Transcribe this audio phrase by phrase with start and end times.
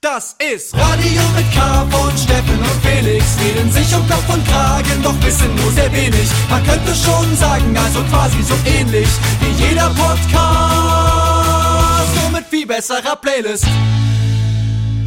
[0.00, 3.36] Das ist Radio mit K von Steffen und Felix.
[3.40, 6.30] Reden sich um Kopf und Kragen, doch wissen nur sehr wenig.
[6.48, 9.08] Man könnte schon sagen, also quasi so ähnlich
[9.40, 10.30] wie jeder Podcast.
[12.14, 13.66] Nur mit viel besserer Playlist.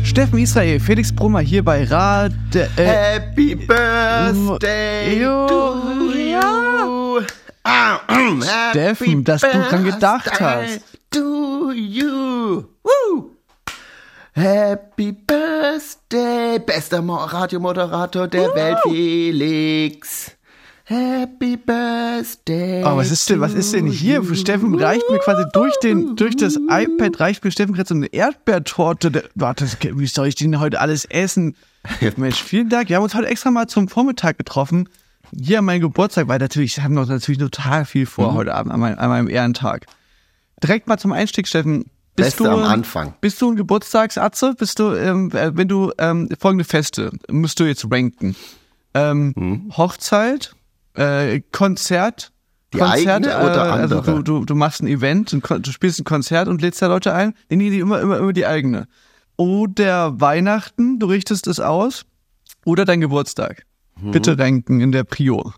[0.03, 2.33] Steffen Israel, Felix Brummer hier bei Rad.
[2.53, 7.21] Äh, Happy Birthday Jo, to you.
[7.63, 8.01] Ah,
[8.71, 10.81] Steffen, happy dass du dran gedacht birthday hast.
[11.11, 12.65] To you.
[12.83, 13.40] Woo.
[14.41, 20.31] Happy Birthday, bester Mo Radiomoderator der Welt, Felix.
[20.85, 22.83] Happy Birthday.
[22.83, 24.23] Oh, was ist denn, was ist denn hier?
[24.33, 28.07] Steffen reicht mir quasi durch den, durch das iPad reicht mir Steffen gerade so eine
[28.07, 29.29] Erdbeertorte.
[29.35, 31.55] Warte, wie soll ich denn heute alles essen?
[32.17, 32.89] Mensch, vielen Dank.
[32.89, 34.89] Wir haben uns heute extra mal zum Vormittag getroffen.
[35.39, 38.07] Hier an meinem Geburtstag, weil natürlich, wir haben noch natürlich total viel Mhm.
[38.07, 39.85] vor heute Abend an meinem, an meinem Ehrentag.
[40.63, 41.85] Direkt mal zum Einstieg, Steffen.
[42.15, 43.13] Bist Beste du, am Anfang.
[43.21, 44.53] Bist du ein Geburtstagsatze?
[44.57, 48.35] Bist du, ähm, äh, wenn du ähm, folgende Feste musst du jetzt ranken:
[48.93, 49.71] ähm, Mhm.
[49.77, 50.53] Hochzeit,
[50.95, 52.31] äh, Konzert,
[52.73, 54.15] Die Konzert, eigene oder äh, also andere?
[54.15, 57.13] du, du, du machst ein Event, ein du spielst ein Konzert und lädst da Leute
[57.13, 57.33] ein.
[57.49, 58.87] Nee, nee, die immer, immer, immer die eigene.
[59.37, 62.05] Oder Weihnachten, du richtest es aus.
[62.65, 63.63] Oder dein Geburtstag.
[63.99, 64.11] Mhm.
[64.11, 65.53] Bitte ranken in der Prio.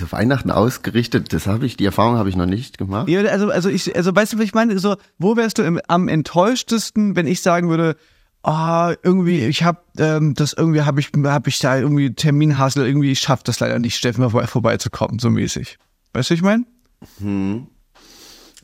[0.00, 3.08] Also Weihnachten ausgerichtet, das habe ich, die Erfahrung habe ich noch nicht gemacht.
[3.08, 4.78] Ja, also, also ich, also weißt du, was ich meine?
[4.78, 7.96] So, wo wärst du im, am enttäuschtesten, wenn ich sagen würde,
[8.44, 13.10] ah, irgendwie, ich habe ähm, das irgendwie habe ich habe ich da irgendwie Terminhassel, irgendwie
[13.10, 15.78] ich schaff das leider nicht, Steffen vor- vorbeizukommen, so mäßig.
[16.12, 16.64] Weißt du, ich meine?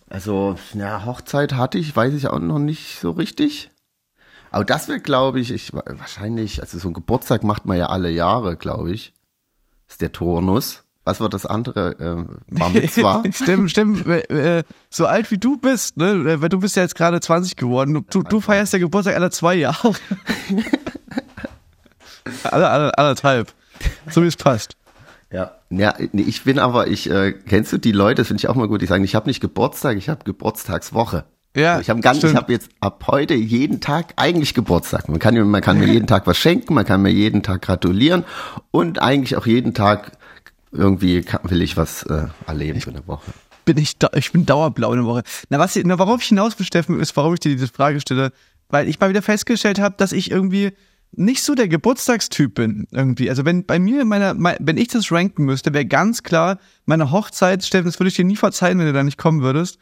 [0.08, 3.70] Also, ja, Hochzeit hatte ich, weiß ich auch noch nicht so richtig.
[4.52, 8.10] Aber das wird, glaube ich, ich, wahrscheinlich, also so ein Geburtstag macht man ja alle
[8.10, 9.12] Jahre, glaube ich.
[9.88, 10.83] ist der Turnus.
[11.06, 12.26] Was war das andere?
[12.50, 13.22] Äh, Bar Mitzwa?
[13.32, 14.06] Stimmt, stimmt.
[14.06, 16.12] Äh, äh, so alt wie du bist, ne?
[16.12, 18.06] äh, Weil du bist ja jetzt gerade 20 geworden.
[18.10, 19.92] Du, du feierst ja Geburtstag alle zwei Jahre.
[22.44, 23.52] alle, alle, anderthalb.
[24.10, 24.76] So wie es passt.
[25.30, 25.52] Ja.
[25.70, 28.54] Ja, nee, ich bin aber, ich, äh, kennst du die Leute, das finde ich auch
[28.54, 31.24] mal gut, die sagen, ich habe nicht Geburtstag, ich habe Geburtstagswoche.
[31.56, 32.36] Ja, ich habe ganz, ich stimmt.
[32.36, 35.08] habe jetzt ab heute jeden Tag eigentlich Geburtstag.
[35.08, 37.62] Man kann, mir- man kann mir jeden Tag was schenken, man kann mir jeden Tag
[37.62, 38.24] gratulieren
[38.70, 40.12] und eigentlich auch jeden Tag
[40.74, 43.32] irgendwie will ich was äh, erleben für eine Woche.
[43.64, 45.22] bin ich, da, ich bin dauerblau eine Woche.
[45.48, 48.32] Na, was, na, worauf ich hinaus will, Steffen, ist, warum ich dir diese Frage stelle,
[48.68, 50.72] weil ich mal wieder festgestellt habe, dass ich irgendwie
[51.16, 53.30] nicht so der Geburtstagstyp bin, irgendwie.
[53.30, 56.58] Also wenn bei mir, in meiner, mein, wenn ich das ranken müsste, wäre ganz klar,
[56.86, 59.78] meine Hochzeit, Steffen, das würde ich dir nie verzeihen, wenn du da nicht kommen würdest.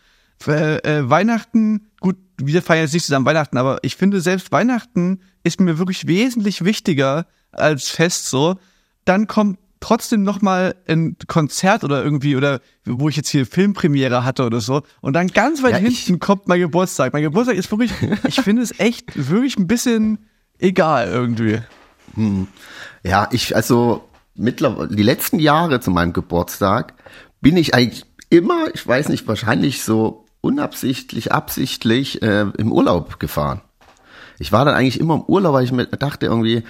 [0.47, 5.21] Äh, äh, Weihnachten, gut, wir feiern jetzt nicht zusammen Weihnachten, aber ich finde, selbst Weihnachten
[5.43, 8.57] ist mir wirklich wesentlich wichtiger als Fest so.
[9.05, 14.25] Dann kommt trotzdem noch mal ein Konzert oder irgendwie oder wo ich jetzt hier Filmpremiere
[14.25, 17.13] hatte oder so und dann ganz weit Ja, hinten kommt mein Geburtstag.
[17.13, 17.93] Mein Geburtstag ist wirklich,
[18.27, 20.27] ich finde es echt wirklich ein bisschen
[20.59, 21.61] egal irgendwie.
[23.03, 26.95] Ja, ich, also mittlerweile, die letzten Jahre zu meinem Geburtstag
[27.41, 33.61] bin ich eigentlich immer, ich weiß nicht, wahrscheinlich so unabsichtlich, absichtlich äh, im Urlaub gefahren.
[34.39, 36.65] Ich war dann eigentlich immer im Urlaub, weil ich mir dachte irgendwie,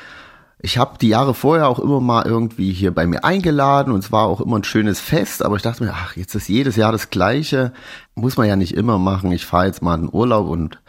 [0.63, 4.13] ich habe die Jahre vorher auch immer mal irgendwie hier bei mir eingeladen und es
[4.13, 6.93] war auch immer ein schönes Fest, aber ich dachte mir, ach, jetzt ist jedes Jahr
[6.93, 7.73] das gleiche,
[8.15, 9.33] muss man ja nicht immer machen.
[9.33, 10.81] Ich fahre jetzt mal in den Urlaub und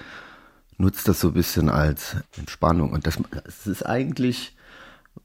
[0.77, 2.91] nutze das so ein bisschen als Entspannung.
[2.91, 4.55] Und das, das ist eigentlich,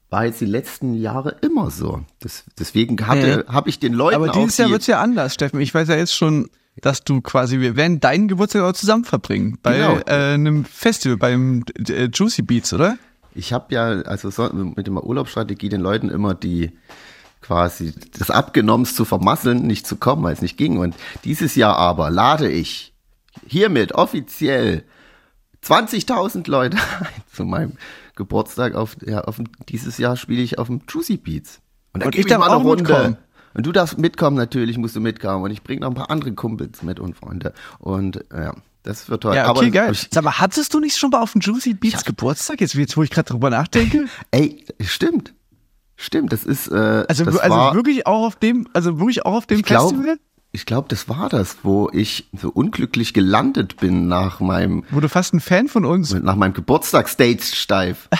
[0.09, 2.01] war jetzt die letzten Jahre immer so.
[2.19, 5.59] Das, deswegen hatte, habe ich den Leuten Aber dieses Jahr wird's ja anders, Steffen.
[5.59, 6.49] Ich weiß ja jetzt schon,
[6.81, 9.59] dass du quasi, wir werden deinen Geburtstag auch zusammen verbringen.
[9.61, 9.99] Bei Genau.
[10.07, 12.97] äh, einem Festival, beim äh, Juicy Beats, oder?
[13.35, 16.71] Ich habe ja also so, mit der Urlaubsstrategie den Leuten immer die
[17.41, 20.77] quasi das Abgenommens zu vermasseln, nicht zu kommen, weil es nicht ging.
[20.77, 22.93] Und dieses Jahr aber lade ich
[23.47, 24.83] hiermit offiziell
[25.63, 27.73] 20.000 Leute ein zu meinem
[28.15, 28.75] Geburtstag.
[28.75, 31.59] Auf, ja, auf dem, dieses Jahr spiele ich auf dem Juicy Beats.
[31.93, 32.83] Und, Und ich darf eine auch Runde.
[32.83, 33.17] mitkommen.
[33.55, 35.43] Und du darfst mitkommen, natürlich musst du mitkommen.
[35.43, 37.53] Und ich bringe noch ein paar andere Kumpels mit und Freunde.
[37.79, 38.53] Und ja,
[38.89, 39.35] das wird toll.
[39.35, 39.91] Ja, okay, aber geil.
[39.93, 42.61] Ich, Sag mal, hattest du nicht schon mal auf dem Juicy Beats Geburtstag?
[42.61, 44.05] Jetzt, jetzt wo ich gerade drüber nachdenke.
[44.31, 45.33] ey, stimmt.
[45.95, 49.35] Stimmt, das ist äh, Also, das also war, wirklich auch auf dem, also wirklich auch
[49.35, 50.19] auf dem Ich glaube, Festival?
[50.53, 55.09] ich glaube, das war das, wo ich so unglücklich gelandet bin nach meinem Wo du
[55.09, 58.07] fast ein Fan von uns nach meinem Geburtstag Stage steif.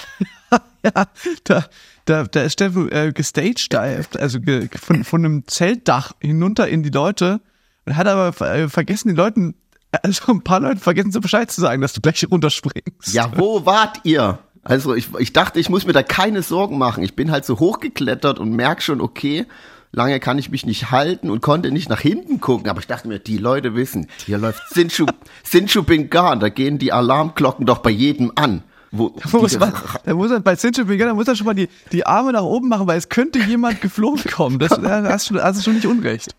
[0.82, 1.08] Ja,
[1.44, 1.66] da,
[2.06, 3.76] da, da ist Steffen äh, gestaged,
[4.18, 7.42] also ge, von, von einem Zeltdach hinunter in die Leute
[7.86, 9.56] und hat aber äh, vergessen, den Leuten,
[10.04, 13.14] also ein paar Leuten vergessen so Bescheid zu sagen, dass du gleich runterspringst.
[13.14, 14.40] Ja, wo wart ihr?
[14.64, 17.04] Also ich, ich dachte, ich muss mir da keine Sorgen machen.
[17.04, 19.46] Ich bin halt so hochgeklettert und merk schon, okay,
[19.92, 22.70] lange kann ich mich nicht halten und konnte nicht nach hinten gucken.
[22.70, 25.06] Aber ich dachte mir, die Leute wissen, hier läuft Sinchu,
[25.44, 28.64] Sinchu Bingan, da gehen die Alarmglocken doch bei jedem an.
[28.92, 31.70] Wo, da muss, man, da muss man bei Bingan, da muss er schon mal die,
[31.92, 34.58] die Arme nach oben machen, weil es könnte jemand geflogen kommen.
[34.58, 36.36] Das, da hast du, hast du schon nicht unrecht.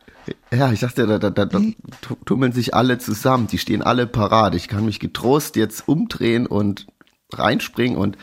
[0.53, 1.77] Ja, ich dachte, da, da, da, da hm?
[2.25, 4.55] tummeln sich alle zusammen, die stehen alle parat.
[4.55, 6.87] Ich kann mich getrost jetzt umdrehen und
[7.33, 8.19] reinspringen und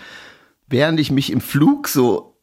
[0.68, 2.38] während ich mich im Flug so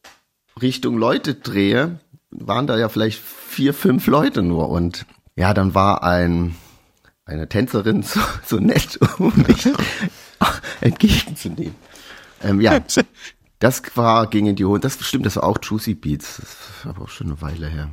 [0.61, 2.01] Richtung Leute drehe,
[2.31, 6.57] waren da ja vielleicht vier, fünf Leute nur und ja, dann war ein
[7.27, 9.69] eine Tänzerin so, so nett, um mich
[10.81, 11.75] entgegenzunehmen.
[12.43, 12.81] Ähm, ja,
[13.58, 14.81] das war ging in die Hohen.
[14.81, 16.37] Das stimmt, das war auch Juicy Beats.
[16.37, 17.91] Das war aber auch schon eine Weile her.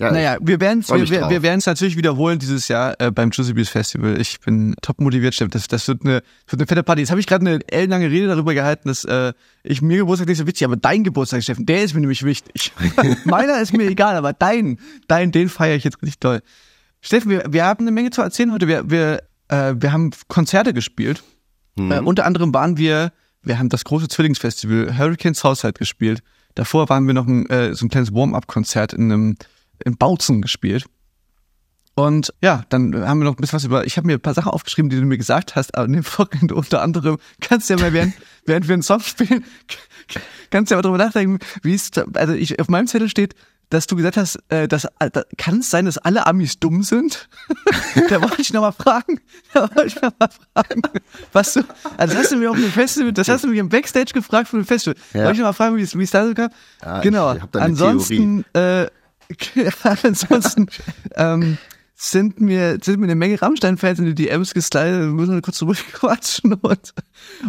[0.00, 3.68] Ja, naja, wir werden es wir, wir, natürlich wiederholen dieses Jahr äh, beim Juicy Beats
[3.68, 4.20] Festival.
[4.20, 5.48] Ich bin top motiviert, Steff.
[5.48, 7.00] Das, das wird eine, das wird eine fette Party.
[7.00, 9.32] Jetzt habe ich gerade eine ellenlange Rede darüber gehalten, dass äh,
[9.64, 12.72] ich mir Geburtstag nicht so wichtig, aber dein Geburtstag, Steffen, der ist mir nämlich wichtig.
[13.24, 14.78] Meiner ist mir egal, aber dein,
[15.08, 16.42] dein, den feiere ich jetzt richtig toll.
[17.00, 18.68] Steffen, wir, wir haben eine Menge zu erzählen heute.
[18.68, 21.24] Wir, wir, äh, wir haben Konzerte gespielt.
[21.78, 21.92] Mhm.
[21.92, 26.22] Äh, unter anderem waren wir, wir haben das große Zwillingsfestival Hurricane Southside gespielt.
[26.54, 29.36] Davor waren wir noch ein, äh, so ein kleines Warm-up-Konzert in einem
[29.84, 30.86] in Bautzen gespielt.
[31.94, 34.34] Und ja, dann haben wir noch ein bisschen was über, ich habe mir ein paar
[34.34, 37.74] Sachen aufgeschrieben, die du mir gesagt hast, aber in dem Folgenden unter anderem kannst du
[37.74, 38.14] ja mal, während,
[38.46, 39.44] während wir einen Song spielen,
[40.50, 43.34] kannst du ja mal drüber nachdenken, wie es, also ich, auf meinem Zettel steht,
[43.70, 47.28] dass du gesagt hast, äh, dass, äh, kann es sein, dass alle Amis dumm sind?
[48.08, 49.20] da wollte ich nochmal fragen,
[49.52, 50.82] da wollte ich nochmal fragen,
[51.32, 51.60] was du,
[51.96, 54.48] also das hast du mir auf dem Festival, das hast du mir im Backstage gefragt
[54.48, 54.96] von dem Festival.
[55.12, 55.20] Ja.
[55.20, 56.50] Wollte ich nochmal fragen, wie es, wie es da so kam?
[56.82, 57.36] Ja, genau.
[57.52, 58.84] Ansonsten, Theorie.
[58.84, 58.90] äh,
[60.02, 60.68] Ansonsten
[61.14, 61.58] ähm,
[61.94, 66.54] sind mir, sind mir eine Menge Rammstein-Fans in die DMs gestylt, müssen wir kurz zurückquatschen
[66.62, 66.94] und,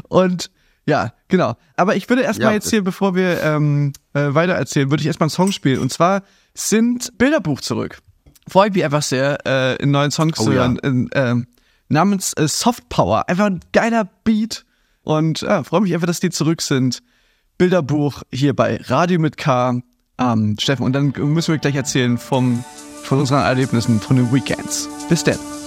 [0.07, 0.51] und
[0.89, 1.55] ja, genau.
[1.75, 5.07] Aber ich würde erstmal ja, jetzt hier, bevor wir ähm, äh, weiter erzählen, würde ich
[5.07, 5.79] erstmal einen Song spielen.
[5.79, 7.99] Und zwar sind Bilderbuch zurück.
[8.47, 10.79] Freut mich einfach sehr, äh, in neuen Songs oh, zu hören.
[10.83, 10.89] Ja.
[10.89, 11.35] In, äh,
[11.89, 13.27] namens äh, Soft Power.
[13.27, 14.65] Einfach ein geiler Beat.
[15.03, 17.01] Und ja, freue mich einfach, dass die zurück sind.
[17.57, 19.81] Bilderbuch hier bei Radio mit K
[20.19, 20.85] ähm, Steffen.
[20.85, 22.63] Und dann müssen wir gleich erzählen vom,
[23.03, 24.89] von unseren Erlebnissen von den Weekends.
[25.09, 25.58] Bis dann.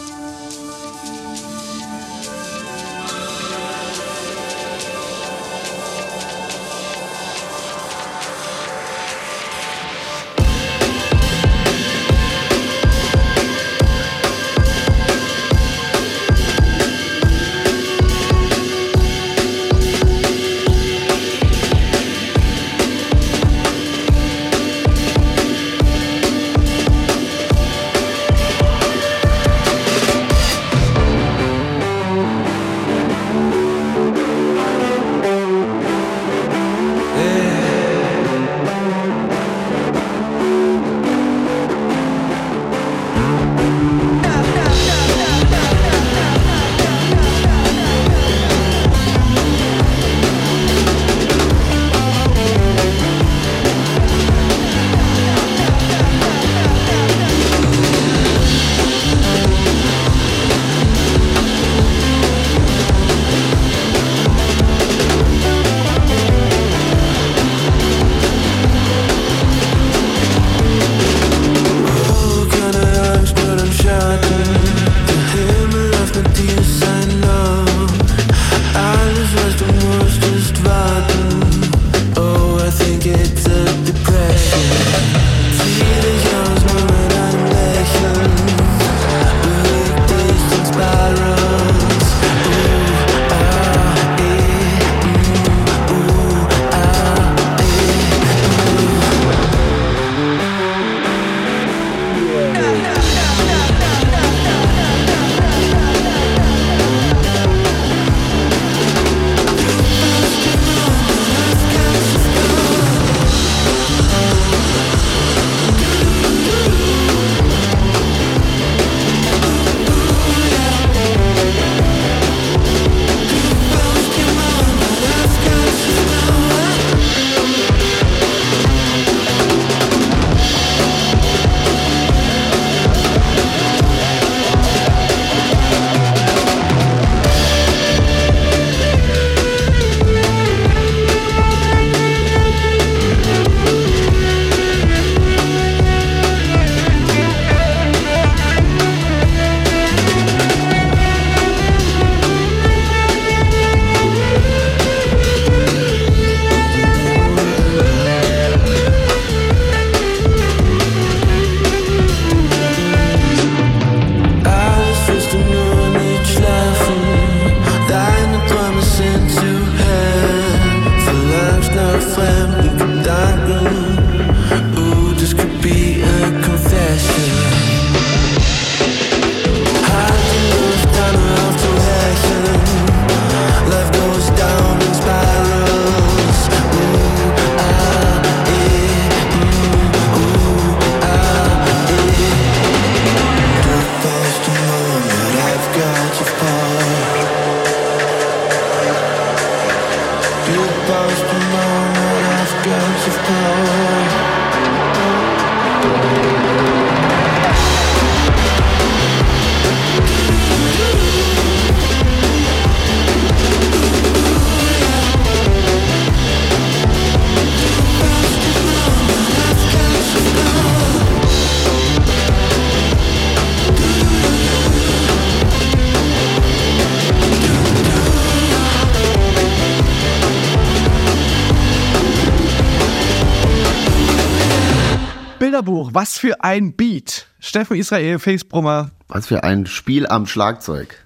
[235.95, 237.27] Was für ein Beat.
[237.41, 238.91] Steffen Israel, Face Brummer.
[239.09, 240.97] Was für ein Spiel am Schlagzeug.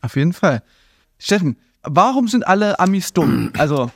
[0.00, 0.62] Auf jeden Fall.
[1.18, 3.52] Steffen, warum sind alle Amis dumm?
[3.58, 3.90] Also,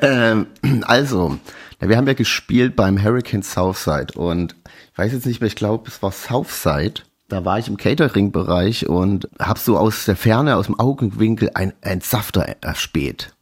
[0.00, 0.46] Ähm,
[0.82, 1.38] also,
[1.80, 4.56] wir haben ja gespielt beim Hurricane Southside und
[4.92, 7.02] ich weiß jetzt nicht mehr, ich glaube, es war Southside.
[7.28, 11.72] Da war ich im Catering-Bereich und habe so aus der Ferne, aus dem Augenwinkel ein
[11.80, 13.34] Entsafter erspäht.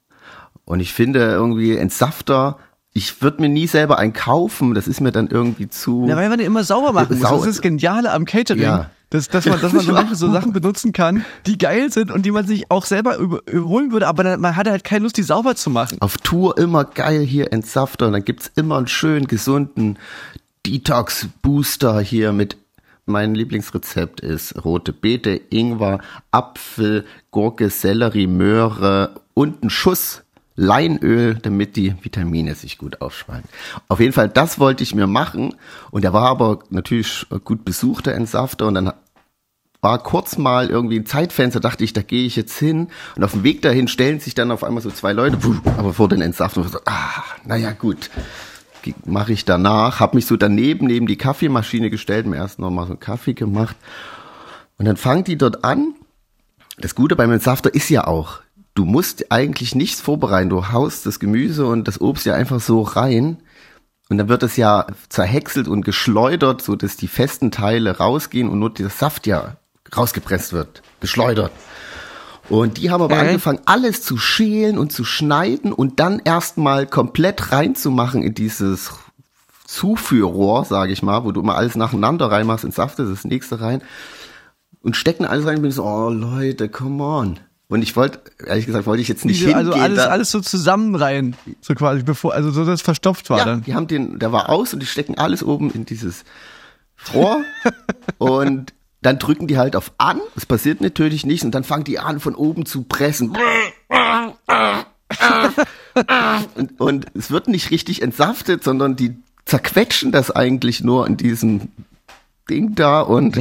[0.65, 2.59] Und ich finde irgendwie Entsafter,
[2.93, 6.07] ich würde mir nie selber einen kaufen, das ist mir dann irgendwie zu...
[6.09, 7.21] ja, weil man den immer sauber machen muss.
[7.29, 8.63] Sau- Das ist das Geniale am Catering.
[8.63, 8.91] Ja.
[9.11, 12.25] Dass, dass man, dass man so, manchmal so Sachen benutzen kann, die geil sind und
[12.27, 15.17] die man sich auch selber über- überholen würde, aber dann, man hat halt keine Lust,
[15.17, 15.99] die sauber zu machen.
[16.01, 19.99] auf Tour immer geil hier Entsafter und dann gibt's immer einen schönen, gesunden
[20.67, 22.57] Detox-Booster hier mit
[23.07, 25.99] mein Lieblingsrezept ist rote Beete, Ingwer,
[26.31, 30.23] Apfel, Gurke, Sellerie, Möhre und ein Schuss
[30.61, 33.45] Leinöl, damit die Vitamine sich gut aufschwallen.
[33.89, 35.55] Auf jeden Fall, das wollte ich mir machen
[35.91, 38.93] und der war aber natürlich gut besucht, der Entsafter und dann
[39.81, 42.89] war kurz mal irgendwie ein Zeitfenster, dachte ich, da gehe ich jetzt hin.
[43.17, 45.39] Und auf dem Weg dahin stellen sich dann auf einmal so zwei Leute,
[45.79, 48.11] aber vor den ich so, ah, naja, gut.
[49.07, 52.85] Mache ich danach, habe mich so daneben, neben die Kaffeemaschine gestellt, mir erst noch mal
[52.85, 53.77] so einen Kaffee gemacht.
[54.77, 55.95] Und dann fangen die dort an.
[56.79, 58.41] Das Gute beim Entsafter ist ja auch,
[58.81, 60.49] du musst eigentlich nichts vorbereiten.
[60.49, 63.37] Du haust das Gemüse und das Obst ja einfach so rein.
[64.09, 68.59] Und dann wird es ja zerhäckselt und geschleudert, so dass die festen Teile rausgehen und
[68.59, 69.59] nur der Saft ja
[69.95, 71.53] rausgepresst wird, geschleudert.
[72.49, 73.29] Und die haben aber Okay.
[73.29, 78.93] angefangen, alles zu schälen und zu schneiden und dann erstmal komplett reinzumachen in dieses
[79.67, 83.61] Zuführrohr, sage ich mal, wo du immer alles nacheinander reinmachst, in Saft ist das nächste
[83.61, 83.83] rein
[84.81, 87.41] und stecken alles rein und bin so, oh Leute, come on.
[87.71, 89.69] Und ich wollte, ehrlich gesagt, wollte ich jetzt nicht Diese, hingehen.
[89.69, 93.31] also alles, da, alles so zusammen rein, so quasi, bevor, also so, dass es verstopft
[93.31, 93.63] war ja, dann.
[93.63, 96.25] die haben den, der war aus und die stecken alles oben in dieses
[97.15, 97.45] Rohr
[98.19, 102.01] und dann drücken die halt auf an, es passiert natürlich nichts und dann fangen die
[102.01, 103.37] an von oben zu pressen.
[106.57, 111.69] Und, und es wird nicht richtig entsaftet, sondern die zerquetschen das eigentlich nur in diesem
[112.49, 113.39] Ding da und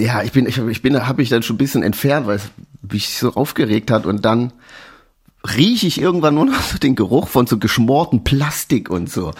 [0.00, 2.50] ja, ich bin, ich, ich bin, habe ich dann schon ein bisschen entfernt, weil es
[2.90, 4.52] mich so aufgeregt hat und dann
[5.56, 9.32] rieche ich irgendwann nur noch so den Geruch von so geschmorten Plastik und so.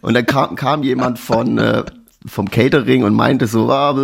[0.00, 1.84] Und dann kam, kam jemand von äh,
[2.26, 3.94] vom Catering und meinte so, ah,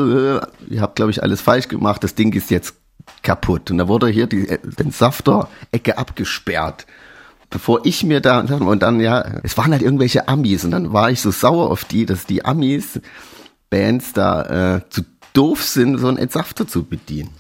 [0.69, 2.75] ihr habt glaube ich alles falsch gemacht, das Ding ist jetzt
[3.23, 3.71] kaputt.
[3.71, 6.87] Und da wurde hier die äh, den Safter-Ecke abgesperrt.
[7.51, 11.11] Bevor ich mir da und dann ja, es waren halt irgendwelche Amis und dann war
[11.11, 12.99] ich so sauer auf die, dass die Amis
[13.69, 15.03] Bands da äh, zu
[15.35, 17.31] doof sind, so einen Entsafter zu bedienen.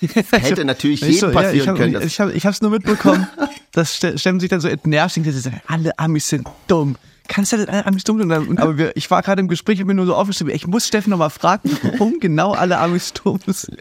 [0.00, 1.94] Das hätte natürlich so, jedem ja, ich passieren hab, können.
[1.94, 3.26] Ich, dass- habe ich hab's nur mitbekommen,
[3.72, 6.96] dass Ste- Steffen sich dann so entnervt und sagen, alle Amis sind dumm.
[7.28, 8.30] Kannst du denn alle Amis dumm sein?
[8.30, 10.52] Und und- Aber wir, ich war gerade im Gespräch, ich habe mir nur so aufgeschrieben,
[10.52, 13.78] ich muss Steffen nochmal fragen, warum genau alle Amis dumm sind.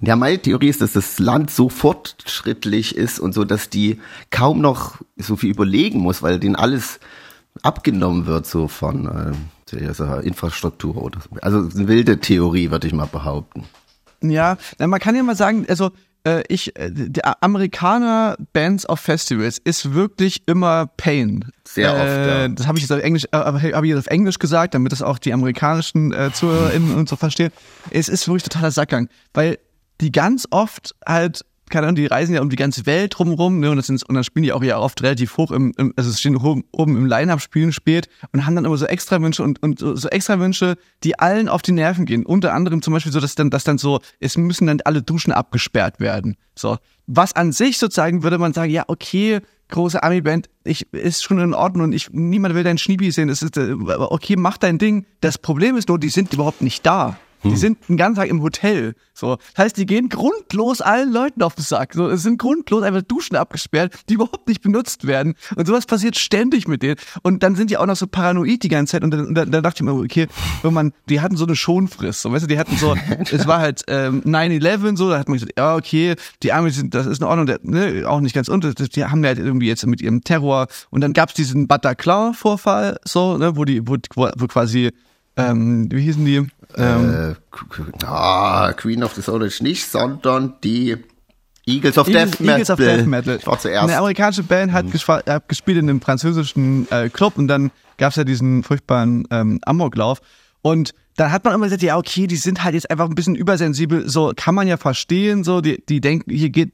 [0.00, 3.98] Ja, meine Theorie ist, dass das Land so fortschrittlich ist und so, dass die
[4.30, 7.00] kaum noch so viel überlegen muss, weil denen alles
[7.62, 9.34] abgenommen wird so von
[9.72, 11.30] äh, Infrastruktur oder so.
[11.40, 13.64] Also eine wilde Theorie, würde ich mal behaupten.
[14.30, 15.90] Ja, na, man kann ja mal sagen, also
[16.24, 21.50] äh, ich, äh, der Amerikaner Bands auf Festivals ist wirklich immer Pain.
[21.66, 22.48] Sehr oft, äh, ja.
[22.48, 25.02] Das habe ich jetzt auf Englisch, äh, habe ich jetzt auf Englisch gesagt, damit das
[25.02, 27.52] auch die amerikanischen äh, ZuhörerInnen und so verstehen.
[27.90, 29.58] Es ist wirklich totaler Sackgang, weil
[30.00, 33.70] die ganz oft halt keine Ahnung, die reisen ja um die ganze Welt drumherum, ne,
[33.70, 36.12] und, das sind, und dann spielen die auch ja oft relativ hoch im, im also
[36.12, 39.60] stehen oben, oben im Line-Up, spielen spät und haben dann immer so extra Wünsche und,
[39.62, 42.24] und so, so extra Wünsche, die allen auf die Nerven gehen.
[42.26, 45.32] Unter anderem zum Beispiel so, dass dann, dass dann so, es müssen dann alle Duschen
[45.32, 46.36] abgesperrt werden.
[46.54, 46.76] So.
[47.06, 51.54] Was an sich sozusagen würde man sagen, ja, okay, große Ami-Band, ich, ist schon in
[51.54, 55.06] Ordnung und ich, niemand will deinen Schniebi sehen, es ist, äh, okay, mach dein Ding.
[55.22, 57.16] Das Problem ist nur, die sind überhaupt nicht da.
[57.44, 58.94] Die sind den ganzen Tag im Hotel.
[59.14, 61.94] So, das heißt, die gehen grundlos allen Leuten auf den Sack.
[61.94, 65.34] So, es sind grundlos einfach Duschen abgesperrt, die überhaupt nicht benutzt werden.
[65.56, 66.96] Und sowas passiert ständig mit denen.
[67.22, 69.04] Und dann sind die auch noch so paranoid die ganze Zeit.
[69.04, 70.28] Und dann, dann, dann dachte ich mir, okay,
[70.62, 72.22] wenn man, die hatten so eine Schonfrist.
[72.22, 72.94] So, weißt du, die hatten so,
[73.32, 76.94] es war halt ähm, 9-11 so, da hat man gesagt, ja, okay, die Arme sind,
[76.94, 79.66] das ist in Ordnung, der, ne, auch nicht ganz unter, die haben ja halt irgendwie
[79.66, 80.68] jetzt mit ihrem Terror.
[80.90, 84.90] Und dann gab's diesen Bataclan-Vorfall, so, ne, wo die, wo, wo quasi
[85.36, 86.46] ähm, wie hießen die?
[86.76, 87.36] Ähm,
[88.02, 90.96] äh, ah, Queen of the Stone Age nicht, sondern die
[91.66, 92.54] Eagles of Eagles, Death Metal.
[92.54, 93.36] Eagles of Death Metal.
[93.36, 93.84] Ich war zuerst.
[93.84, 98.24] Eine amerikanische Band hat, hat gespielt in einem französischen äh, Club und dann gab's ja
[98.24, 100.20] diesen furchtbaren ähm, Amoklauf.
[100.62, 103.34] Und dann hat man immer gesagt, ja, okay, die sind halt jetzt einfach ein bisschen
[103.34, 106.72] übersensibel, so kann man ja verstehen, so, die, die denken, hier geht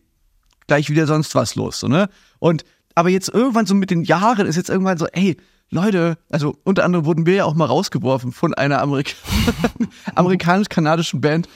[0.67, 2.09] gleich wieder sonst was los, so, ne?
[2.39, 2.65] Und
[2.95, 5.37] aber jetzt irgendwann so mit den Jahren ist jetzt irgendwann so, ey,
[5.71, 9.17] Leute, also unter anderem wurden wir ja auch mal rausgeworfen von einer Amerik
[10.15, 11.49] amerikanisch-kanadischen Band.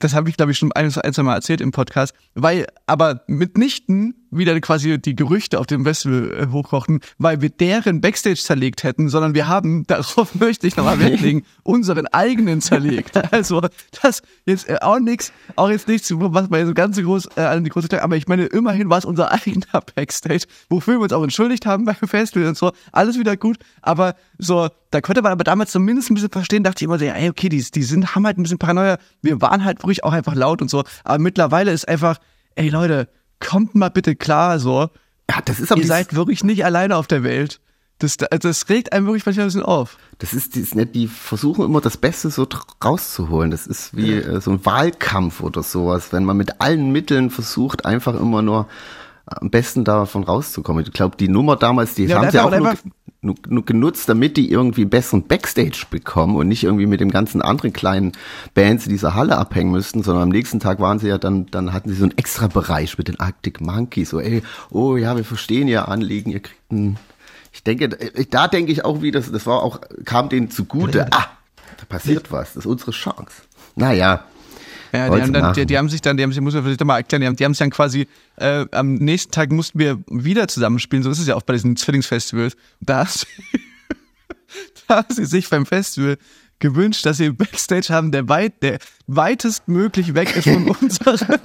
[0.00, 2.14] Das habe ich, glaube ich, schon ein, ein, zwei Mal erzählt im Podcast.
[2.34, 8.00] Weil aber mitnichten wieder quasi die Gerüchte auf dem Festival äh, hochkochten, weil wir deren
[8.00, 13.16] Backstage zerlegt hätten, sondern wir haben, darauf möchte ich nochmal Wert legen, unseren eigenen zerlegt.
[13.32, 13.62] Also
[14.02, 17.64] das jetzt äh, auch nichts, auch jetzt nichts, was man so ganz groß äh, an
[17.64, 21.12] die große Tag, aber ich meine, immerhin war es unser eigener Backstage, wofür wir uns
[21.12, 25.32] auch entschuldigt haben beim Festival und so, alles wieder gut, aber so, da konnte man
[25.32, 27.82] aber damals zumindest ein bisschen verstehen, dachte ich immer so, ja, ey, okay, die, die
[27.82, 30.84] sind, haben halt ein bisschen Paranoia, wir waren halt wirklich auch einfach laut und so,
[31.04, 32.18] aber mittlerweile ist einfach,
[32.54, 33.08] ey Leute,
[33.40, 34.88] kommt mal bitte klar, so.
[35.30, 37.60] Ja, das ist aber Ihr seid wirklich nicht alleine auf der Welt.
[37.98, 39.98] Das, das regt einem wirklich manchmal ein bisschen auf.
[40.18, 42.46] Das ist, das ist nicht, die versuchen immer das Beste so
[42.82, 43.50] rauszuholen.
[43.50, 47.84] Das ist wie äh, so ein Wahlkampf oder sowas, wenn man mit allen Mitteln versucht,
[47.84, 48.68] einfach immer nur
[49.30, 50.84] am besten davon rauszukommen.
[50.84, 52.74] Ich glaube, die Nummer damals, die Ja, haben sie auch nur,
[53.22, 57.10] nur, nur genutzt, damit die irgendwie einen besseren Backstage bekommen und nicht irgendwie mit dem
[57.10, 58.12] ganzen anderen kleinen
[58.54, 61.72] Bands in dieser Halle abhängen müssten, sondern am nächsten Tag waren sie ja dann, dann
[61.72, 65.24] hatten sie so einen extra Bereich mit den Arctic Monkeys, so ey, oh ja, wir
[65.24, 66.98] verstehen ihr Anliegen, ihr kriegt einen,
[67.52, 71.26] ich denke, äh, da denke ich auch wieder, das war auch, kam denen zugute, ah,
[71.76, 73.42] da passiert was, das ist unsere Chance.
[73.76, 74.24] Naja,
[74.92, 76.84] Ja, die haben, dann, die, die haben sich dann, die haben sich, muss man vielleicht
[76.84, 79.98] mal erklären, die haben, die haben sich dann quasi, äh, am nächsten Tag mussten wir
[80.08, 82.56] wieder zusammenspielen, so ist es ja auch bei diesen Zwillingsfestivals.
[82.80, 83.26] Da, haben sie-
[84.88, 86.16] da haben sie sich beim Festival
[86.58, 91.18] gewünscht, dass sie Backstage haben, der weit, der weitestmöglich weg ist von unserem.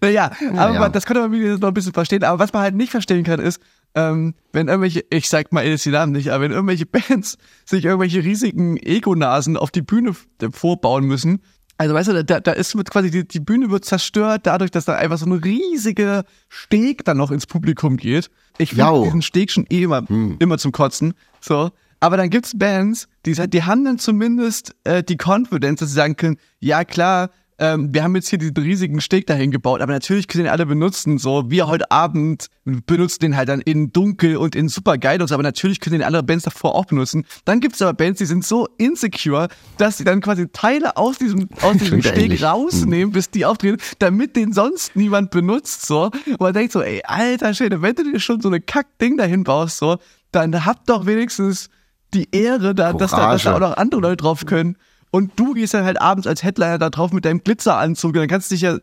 [0.00, 0.80] Naja, aber ja.
[0.80, 2.24] man, das konnte man noch ein bisschen verstehen.
[2.24, 3.60] Aber was man halt nicht verstehen kann, ist,
[3.94, 7.84] ähm, wenn irgendwelche, ich sag mal jetzt die Namen nicht, aber wenn irgendwelche Bands sich
[7.84, 11.40] irgendwelche riesigen Ego-Nasen auf die Bühne f- vorbauen müssen,
[11.78, 14.84] also weißt du, da, da ist wird quasi die, die Bühne wird zerstört dadurch, dass
[14.84, 18.28] da einfach so ein riesiger Steg dann noch ins Publikum geht.
[18.58, 20.04] Ich finde diesen Steg schon eh immer,
[20.40, 21.14] immer zum Kotzen.
[21.40, 21.70] So.
[21.98, 26.16] Aber dann gibt's Bands, die, die haben dann zumindest äh, die Confidence, dass sie sagen
[26.16, 30.28] können, ja klar, ähm, wir haben jetzt hier diesen riesigen Steg dahin gebaut, aber natürlich
[30.28, 31.18] können den alle benutzen.
[31.18, 35.28] So, wir heute Abend benutzen den halt dann in dunkel und in super geil und
[35.28, 37.26] so, aber natürlich können den andere Bands davor auch benutzen.
[37.44, 41.50] Dann gibt's aber Bands, die sind so insecure, dass sie dann quasi Teile aus diesem,
[41.60, 42.42] aus diesem Steg ähnlich.
[42.42, 45.86] rausnehmen, bis die aufdrehen, damit den sonst niemand benutzt.
[45.86, 46.04] So.
[46.04, 49.44] Und man denkt so, ey, alter Schwede, wenn du dir schon so eine Kack-Ding dahin
[49.44, 49.98] baust, so,
[50.32, 51.68] dann habt doch wenigstens
[52.14, 54.76] die Ehre, da, dass, da, dass da auch noch andere Leute drauf können.
[55.10, 58.50] Und du gehst dann halt abends als Headliner da drauf mit deinem Glitzeranzug, dann kannst
[58.50, 58.78] du dich ja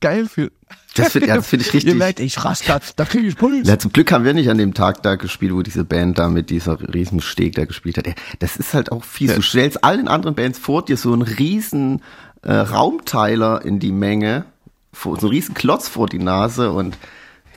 [0.00, 0.50] geil fühlen.
[0.94, 1.94] Das finde ja, das find ich Ihr richtig.
[1.94, 3.66] merkt, ich raste da kriege ich Puls.
[3.66, 6.28] Ja, zum Glück haben wir nicht an dem Tag da gespielt, wo diese Band da
[6.28, 8.06] mit dieser riesen Steg da gespielt hat.
[8.06, 9.34] Ja, Das ist halt auch fies.
[9.34, 12.02] Du stellst allen anderen Bands vor dir so einen riesen
[12.42, 14.44] äh, Raumteiler in die Menge,
[14.92, 16.98] so einen riesen Klotz vor die Nase und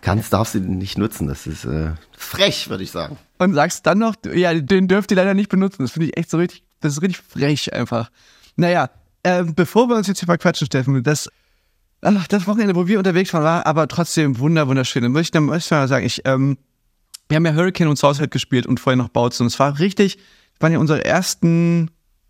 [0.02, 1.28] ganz darfst du den nicht nutzen.
[1.28, 3.18] Das ist äh, frech, würde ich sagen.
[3.40, 5.82] Und sagst dann noch, ja, den dürft ihr leider nicht benutzen.
[5.82, 8.10] Das finde ich echt so richtig, das ist richtig frech einfach.
[8.56, 8.90] Naja,
[9.24, 11.30] ähm, bevor wir uns jetzt hier verquatschen, Steffen, das,
[12.02, 15.04] ach, das Wochenende, wo wir unterwegs waren, war aber trotzdem wunder, wunderschön.
[15.04, 16.58] Dann möchte ich, mal sagen, ich, ähm,
[17.28, 19.44] wir haben ja Hurricane und Southside gespielt und vorher noch Bautzen.
[19.44, 20.18] Und es war richtig,
[20.60, 21.90] waren ja unsere ersten,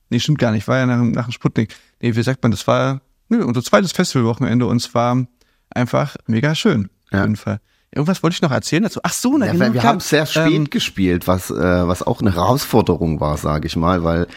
[0.10, 1.76] nee, stimmt gar nicht, war ja nach, dem- nach dem Sputnik.
[2.02, 5.26] Nee, wie sagt man, das war nö, unser zweites Festivalwochenende und es war
[5.72, 6.90] einfach mega schön.
[7.08, 7.22] Auf Ja.
[7.22, 7.60] jeden Fall.
[7.92, 9.00] Irgendwas wollte ich noch erzählen dazu.
[9.04, 9.74] Ach so, na Ja, genau.
[9.74, 11.54] wir haben sehr spät Ähm, gespielt, was, äh,
[11.88, 14.28] was auch eine Herausforderung war, sage ich mal, weil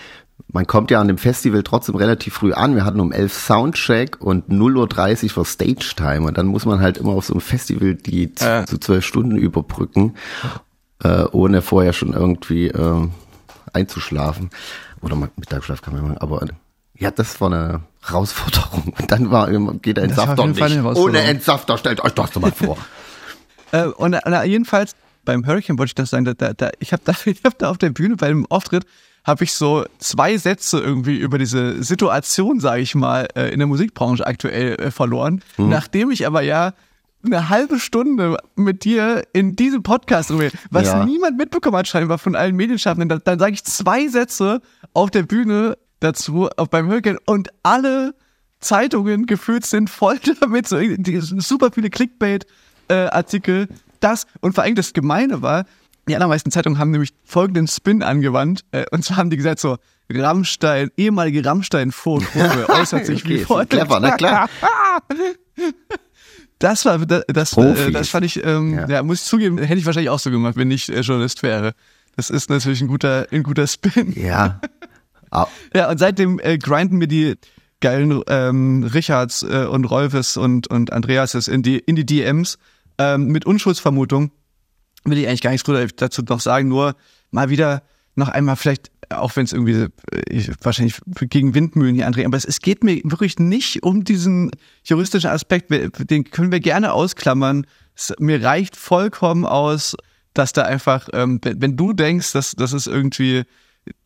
[0.52, 2.76] man kommt ja an dem Festival trotzdem relativ früh an.
[2.76, 6.80] Wir hatten um 11 Soundcheck und 0.30 Uhr war Stage Time und dann muss man
[6.80, 8.64] halt immer auf so einem Festival die z- Äh.
[8.66, 10.14] zu zwölf Stunden überbrücken,
[11.02, 13.08] äh, ohne vorher schon irgendwie äh,
[13.72, 14.50] einzuschlafen.
[15.00, 16.46] Oder mal Mittagsschlaf kann man machen, aber
[16.96, 18.92] ja, das war eine Herausforderung.
[18.98, 19.50] Und dann war
[19.82, 20.60] geht der Entsafter nicht.
[20.96, 22.76] Ohne Entsafter, stellt euch das doch mal vor.
[23.72, 27.02] Äh, und na, jedenfalls beim Hurricane wollte ich das sagen, da, da, da, ich habe
[27.04, 28.84] da, ich hab da auf der Bühne bei dem Auftritt
[29.24, 33.66] habe ich so zwei Sätze irgendwie über diese Situation, sage ich mal, äh, in der
[33.66, 35.42] Musikbranche aktuell äh, verloren.
[35.58, 35.68] Mhm.
[35.68, 36.72] Nachdem ich aber ja
[37.22, 41.04] eine halbe Stunde mit dir in diesem Podcast rede, was Ja.
[41.04, 44.62] niemand mitbekommen hat scheinbar von allen Medienschaffenden, dann, dann sage ich zwei Sätze
[44.94, 48.14] auf der Bühne dazu, auf beim Hurricane und alle
[48.60, 50.78] Zeitungen gefühlt sind voll damit, so
[51.38, 51.90] super viele
[52.88, 53.68] Clickbait-Artikel,
[54.00, 55.64] das und vor allem das Gemeine war,
[56.08, 59.76] die allermeisten Zeitungen haben nämlich folgenden Spin angewandt, äh, und zwar haben die gesagt so,
[60.10, 63.70] Rammstein, ehemalige Rammstein-Vorgruppe äußert sich Okay, wie folgt.
[63.70, 64.48] clever, na klar.
[66.60, 67.86] Das war, das, das, Profis.
[67.86, 68.88] äh, das fand ich, ähm, Ja.
[68.88, 69.02] ja.
[69.04, 71.72] muss ich zugeben, hätte ich wahrscheinlich auch so gemacht, wenn ich äh, Journalist wäre.
[72.16, 74.12] Das ist natürlich ein guter, ein guter Spin.
[74.16, 74.60] Ja.
[75.30, 77.34] Ah, Ja, und seitdem äh, grinden mir die
[77.82, 82.56] geilen ähm, Richards äh, und Rolfes und, und Andreases in die, in die DMs
[82.98, 84.30] ähm, mit Unschuldsvermutung.
[85.04, 86.96] Will ich eigentlich gar nichts drüber dazu noch sagen, nur
[87.30, 87.82] mal wieder
[88.14, 92.36] noch einmal vielleicht, auch wenn es irgendwie äh, ich, wahrscheinlich gegen Windmühlen hier andrehen, aber
[92.36, 94.50] es, es geht mir wirklich nicht um diesen
[94.84, 97.66] juristischen Aspekt, den können wir gerne ausklammern.
[97.94, 99.96] Es, mir reicht vollkommen aus,
[100.34, 103.44] dass da einfach, ähm, wenn, wenn du denkst, dass das ist irgendwie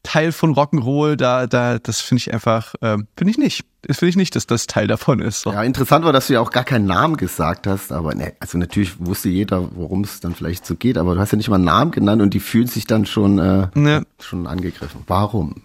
[0.03, 3.65] Teil von Rock'n'Roll, da, da, das finde ich einfach, ähm, finde ich nicht.
[3.83, 5.41] Das finde ich nicht, dass das Teil davon ist.
[5.43, 5.53] So.
[5.53, 8.59] Ja, interessant war, dass du ja auch gar keinen Namen gesagt hast, aber ne, also
[8.59, 11.57] natürlich wusste jeder, worum es dann vielleicht so geht, aber du hast ja nicht mal
[11.57, 14.05] einen Namen genannt und die fühlen sich dann schon, äh, Ne.
[14.21, 15.03] schon angegriffen.
[15.09, 15.57] Warum?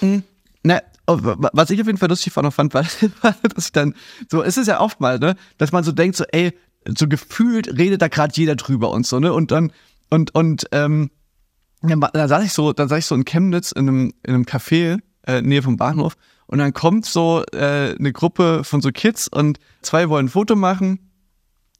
[0.00, 0.22] Hm?
[0.62, 2.84] Na, oh, wa- was ich auf jeden Fall lustig noch fand, war,
[3.22, 3.94] war, dass ich dann,
[4.30, 6.52] so ist es ja oft mal, ne, dass man so denkt, so, ey,
[6.96, 9.72] so gefühlt redet da gerade jeder drüber und so, ne, und dann,
[10.10, 11.10] und, und, ähm,
[11.88, 14.44] dann, dann saß ich so, dann saß ich so in Chemnitz in einem, in einem
[14.44, 19.26] Café, äh, Nähe vom Bahnhof, und dann kommt so äh, eine Gruppe von so Kids
[19.28, 21.10] und zwei wollen ein Foto machen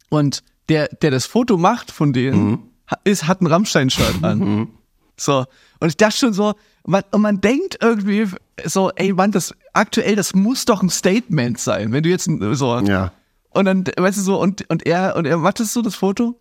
[0.09, 2.59] und der, der das Foto macht von denen,
[2.91, 4.69] ha- ist, hat ein Rammstein-Shirt an.
[5.17, 5.45] So.
[5.79, 8.27] Und ich dachte schon so, man, und man denkt irgendwie
[8.65, 12.81] so, ey Mann, das aktuell, das muss doch ein Statement sein, wenn du jetzt so.
[12.81, 13.13] Ja.
[13.51, 16.39] Und dann, weißt du so, und, und er, und er macht das so, das Foto.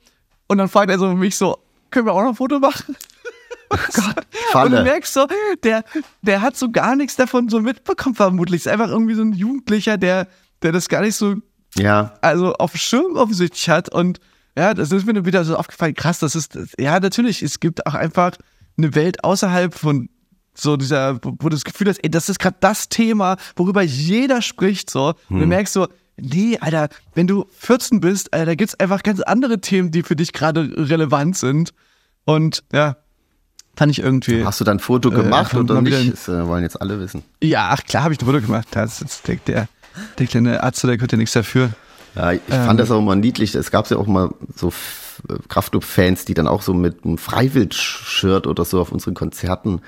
[0.48, 1.58] Und dann fragt er so mich so,
[1.92, 2.98] können wir auch noch ein Foto machen?
[3.70, 4.26] Oh Gott.
[4.52, 4.66] Falle.
[4.70, 5.28] Und du merkst so,
[5.64, 5.84] der,
[6.22, 8.62] der hat so gar nichts davon so mitbekommen, vermutlich.
[8.62, 10.28] Ist einfach irgendwie so ein Jugendlicher, der,
[10.62, 11.36] der das gar nicht so
[11.78, 12.14] Ja.
[12.22, 14.20] also auf dem Schirm offensichtlich hat und
[14.58, 17.86] ja, das ist mir dann wieder so aufgefallen, krass, das ist, ja, natürlich, es gibt
[17.86, 18.32] auch einfach
[18.78, 20.08] eine Welt außerhalb von
[20.54, 24.42] so dieser, wo du das Gefühl hast, ey, das ist gerade das Thema, worüber jeder
[24.42, 25.14] spricht, so.
[25.30, 29.20] Und du merkst so, nee, Alter, wenn du 14 bist, Alter, da gibt's einfach ganz
[29.20, 31.74] andere Themen, die für dich gerade relevant sind.
[32.24, 32.96] Und ja,
[33.78, 34.46] fand ich irgendwie.
[34.46, 36.14] Hast du dann ein Foto gemacht Äh, oder nicht?
[36.14, 37.24] Das äh, wollen jetzt alle wissen.
[37.44, 38.68] Ja, ach klar, habe ich ein Foto gemacht.
[38.72, 39.68] Das ist der, der,
[40.20, 41.70] der kleine Arzt, der könnte nichts dafür.
[42.16, 42.66] Ja, ich Ähm.
[42.66, 43.54] fand das auch mal niedlich.
[43.56, 44.70] Es gab ja auch mal so
[45.30, 49.82] äh, Kraftclub-Fans, die dann auch so mit einem Freiwild-Shirt oder so auf unseren Konzerten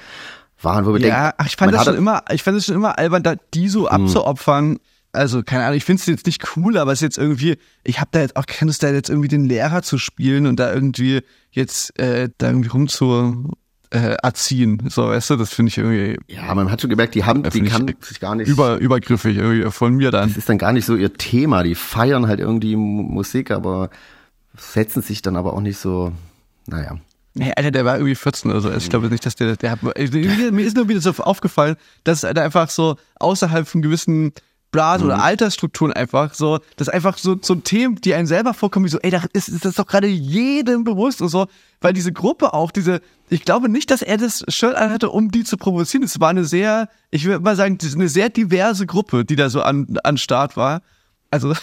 [0.62, 2.76] waren, wo wir denken, Ja, ach, ich fand das schon immer, ich fand es schon
[2.76, 4.80] immer albern, da die so abzuopfern.
[5.13, 8.00] Also, keine Ahnung, ich finde es jetzt nicht cool, aber es ist jetzt irgendwie, ich
[8.00, 10.71] habe da jetzt auch keine Lust, da jetzt irgendwie den Lehrer zu spielen und da
[10.73, 11.21] irgendwie
[11.52, 13.52] jetzt äh, da irgendwie rumzu
[13.91, 14.84] äh, erziehen.
[14.89, 17.62] So, weißt du, das finde ich irgendwie Ja, man hat schon gemerkt, die haben, die
[17.63, 18.47] kann sich gar nicht.
[18.47, 20.30] über, übergriffig irgendwie von mir dann.
[20.30, 21.63] das ist dann gar nicht so ihr Thema.
[21.63, 23.89] Die feiern halt irgendwie Mu- Musik, aber
[24.58, 26.12] setzen sich dann aber auch nicht so,
[26.65, 26.97] naja.
[27.34, 28.67] Nee, Alter, der war irgendwie 14 oder so.
[28.69, 29.93] Also ich glaube nicht, dass der, der hat, mir
[30.52, 34.32] mir ist nur wieder so aufgefallen, dass er einfach so außerhalb von gewissen
[34.71, 38.89] Blasen oder Altersstrukturen einfach so, das einfach so, so Themen, die einem selber vorkommen, wie
[38.89, 41.47] so, ey, da ist, ist das doch gerade jedem bewusst und so,
[41.80, 45.43] weil diese Gruppe auch, diese, ich glaube nicht, dass er das Shirt anhatte, um die
[45.43, 46.03] zu provozieren.
[46.03, 49.36] Es war eine sehr, ich würde mal sagen, das ist eine sehr diverse Gruppe, die
[49.36, 50.82] da so an, an Start war.
[51.30, 51.53] Also,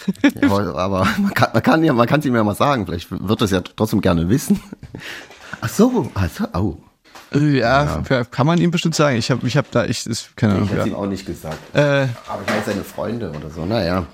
[0.41, 2.85] Ja, aber man kann, man kann ja, man kann es ihm ja mal sagen.
[2.85, 4.59] Vielleicht wird es ja trotzdem gerne wissen.
[5.61, 6.77] Ach so, ach so, oh.
[7.39, 9.17] Ja, kann man ihm bestimmt sagen.
[9.17, 10.87] Ich habe, ich habe da, ich, ist, keine Ahnung, Ich hätte ja.
[10.87, 11.57] ihm auch nicht gesagt.
[11.73, 14.05] Äh, Aber ich meine seine Freunde oder so, naja.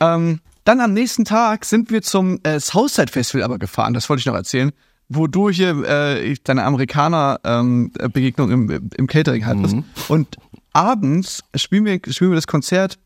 [0.00, 4.20] Ähm, dann am nächsten Tag sind wir zum äh, Southside Festival aber gefahren, das wollte
[4.20, 4.72] ich noch erzählen,
[5.08, 9.76] wo du hier äh, deine Amerikaner-Begegnung im, im Catering hattest.
[10.08, 10.36] Und
[10.72, 12.98] abends spielen wir, spielen wir das Konzert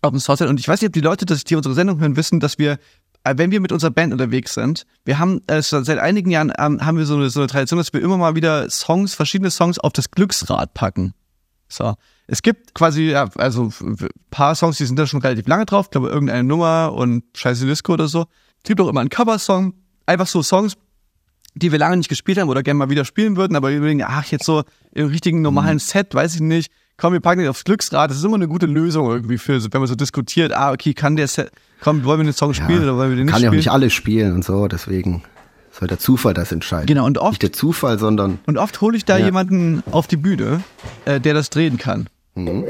[0.00, 0.50] auf dem Southside.
[0.50, 2.72] Und ich weiß nicht, ob die Leute, dass die unsere Sendung hören, wissen, dass wir,
[2.72, 2.78] äh,
[3.24, 6.98] wenn wir mit unserer Band unterwegs sind, wir haben äh, seit einigen Jahren ähm, haben
[6.98, 9.92] wir so eine, so eine Tradition, dass wir immer mal wieder Songs, verschiedene Songs auf
[9.92, 11.14] das Glücksrad packen.
[11.68, 11.94] So.
[12.26, 13.96] Es gibt quasi, ja, also ein
[14.30, 17.66] paar Songs, die sind da schon relativ lange drauf, ich glaube irgendeine Nummer und Scheiße
[17.66, 18.26] Disco oder so.
[18.62, 19.74] Es gibt auch immer einen Coversong,
[20.06, 20.74] einfach so Songs,
[21.54, 24.02] die wir lange nicht gespielt haben oder gerne mal wieder spielen würden, aber wir überlegen,
[24.04, 26.70] ach, jetzt so im richtigen normalen Set, weiß ich nicht.
[26.96, 28.10] Komm, wir packen den aufs Glücksrad.
[28.10, 31.16] Das ist immer eine gute Lösung irgendwie für, wenn man so diskutiert, ah, okay, kann
[31.16, 31.50] der Set,
[31.80, 33.58] komm, wollen wir den Song spielen oder wollen wir den nicht kann ja auch spielen?
[33.58, 35.22] nicht alle spielen und so, deswegen.
[35.72, 36.86] Soll der Zufall das entscheiden?
[36.86, 39.24] Genau, und Nicht oft, der Zufall, sondern und oft hole ich da Ja.
[39.24, 40.62] jemanden auf die Bühne,
[41.06, 42.08] äh, der das drehen kann.
[42.34, 42.66] Mhm.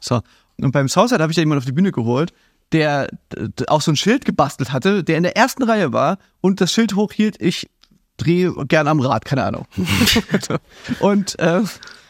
[0.00, 0.20] So.
[0.60, 2.32] Und beim Southside habe ich da jemanden auf die Bühne geholt,
[2.70, 3.08] der
[3.66, 6.94] auch so ein Schild gebastelt hatte, der in der ersten Reihe war und das Schild
[6.94, 7.68] hochhielt, ich
[8.18, 9.66] drehe gern am Rad, keine Ahnung.
[11.00, 11.62] und äh,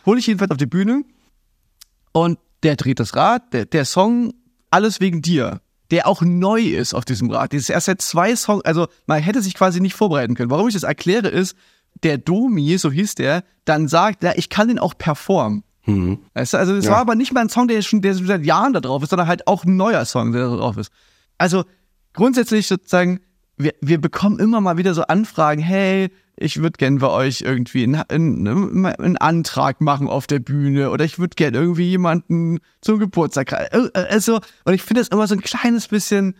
[0.04, 1.04] hole ich jedenfalls auf die Bühne
[2.18, 4.34] und der dreht das Rad, der, der Song
[4.70, 7.52] Alles wegen dir, der auch neu ist auf diesem Rad.
[7.52, 10.50] Das ist erst seit zwei Songs, also man hätte sich quasi nicht vorbereiten können.
[10.50, 11.56] Warum ich das erkläre ist,
[12.02, 15.64] der Domi, so hieß der, dann sagt, ja, ich kann den auch performen.
[16.34, 16.90] Weißt du, also es Ja.
[16.92, 19.08] war aber nicht mal ein Song, der schon, der schon seit Jahren da drauf ist,
[19.10, 20.92] sondern halt auch ein neuer Song, der da drauf ist.
[21.38, 21.64] Also
[22.12, 23.20] grundsätzlich sozusagen,
[23.56, 27.84] wir, wir bekommen immer mal wieder so Anfragen, hey, ich würde gern bei euch irgendwie
[27.84, 32.98] einen, einen, einen Antrag machen auf der Bühne oder ich würde gern irgendwie jemanden zum
[32.98, 33.52] Geburtstag.
[33.52, 36.34] äh, Also, und ich finde es immer so ein kleines bisschen,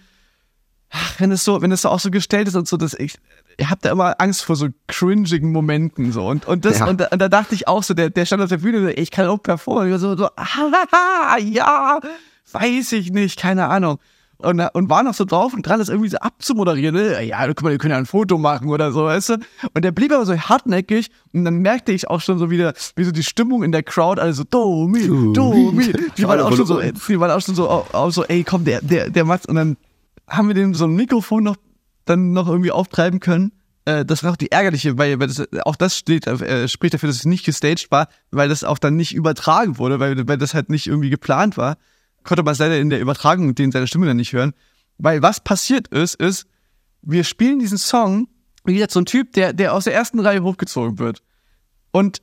[0.91, 3.19] ach, wenn es so, wenn es so auch so gestellt ist und so, dass ich,
[3.59, 6.87] ihr habt da immer Angst vor so cringigen Momenten so und und das Ja.
[6.87, 8.89] und, da, und da dachte ich auch so, der der stand auf der Bühne, so,
[8.89, 12.01] ich kann auch performen, Ich war so so, ah, ja,
[12.53, 13.99] weiß ich nicht, keine Ahnung.
[14.41, 16.95] Und, und war noch so drauf und dran, das irgendwie so abzumoderieren.
[16.95, 17.25] Ne?
[17.25, 19.35] Ja, guck mal, wir können ja ein Foto machen oder so, weißt du?
[19.75, 23.03] Und der blieb aber so hartnäckig und dann merkte ich auch schon so wieder, wie
[23.03, 25.93] so die Stimmung in der Crowd, also Domi, Domi.
[26.17, 28.81] Die waren auch schon so, die waren auch schon so, auch, so, ey, komm, der,
[28.81, 29.47] der, der macht's.
[29.47, 29.77] Und dann
[30.29, 31.57] haben wir dem so ein Mikrofon noch
[32.05, 33.53] dann noch irgendwie auftreiben können.
[33.85, 37.09] Äh, das war auch die ärgerliche, weil, weil das, auch das steht, äh, spricht dafür,
[37.09, 40.55] dass es nicht gestaged war, weil das auch dann nicht übertragen wurde, weil, weil das
[40.55, 41.77] halt nicht irgendwie geplant war.
[42.25, 44.53] Konnte man leider in der Übertragung den seine Stimme dann nicht hören.
[44.99, 46.47] Weil was passiert ist, ist,
[47.03, 48.29] wir spielen diesen Song,
[48.65, 51.23] wie gesagt, so ein Typ, der, der aus der ersten Reihe hochgezogen wird.
[51.93, 52.21] Und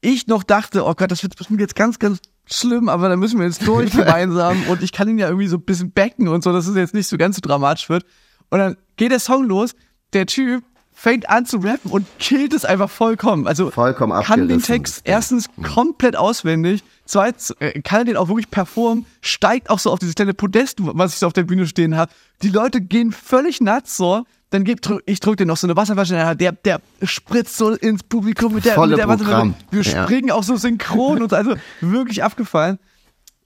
[0.00, 3.38] ich noch dachte, oh Gott, das wird bestimmt jetzt ganz, ganz schlimm, aber da müssen
[3.38, 6.42] wir jetzt durch gemeinsam und ich kann ihn ja irgendwie so ein bisschen backen und
[6.42, 8.04] so, dass es jetzt nicht so ganz so dramatisch wird.
[8.50, 9.74] Und dann geht der Song los,
[10.12, 10.64] der Typ
[11.00, 13.46] fängt an zu rappen und killt es einfach vollkommen.
[13.46, 14.60] Also Vollkommen kann den.
[14.60, 19.92] Text erstens komplett auswendig, zweitens äh, kann er den auch wirklich performen, steigt auch so
[19.92, 22.10] auf dieses kleine Podest, was ich so auf der Bühne stehen habe.
[22.42, 24.24] Die Leute gehen völlig nuts so.
[24.50, 27.56] Dann gibt ich drück dir noch so eine Wasserflasche in die Hand, der der spritzt
[27.56, 29.54] so ins Publikum mit der Volle mit der Wasserflasche.
[29.70, 30.02] Wir Ja.
[30.04, 32.78] springen auch so synchron und so, also wirklich abgefallen.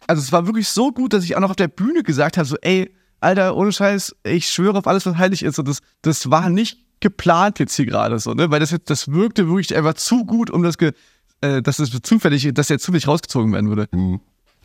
[0.07, 2.47] Also es war wirklich so gut, dass ich auch noch auf der Bühne gesagt habe,
[2.47, 5.59] so ey, Alter, ohne Scheiß, ich schwöre auf alles, was heilig ist.
[5.59, 8.51] Und das, das war nicht geplant jetzt hier gerade so, ne?
[8.51, 10.93] Weil das jetzt, das wirkte wirklich einfach zu gut, um das, ge,
[11.43, 13.89] äh, dass es zufällig, dass der zufällig rausgezogen werden würde.